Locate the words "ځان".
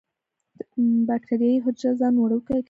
1.99-2.13